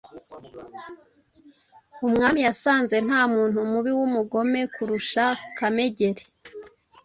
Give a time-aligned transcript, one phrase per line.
[2.07, 5.25] Umwami yasanze nta muntu mubi w’umugome kurusha
[5.57, 6.23] Kamegeri.